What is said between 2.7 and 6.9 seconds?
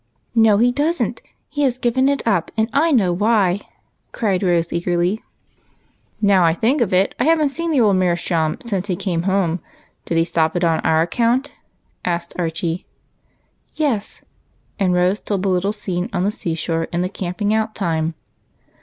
I know why," cried Rose eagerly. "Now I think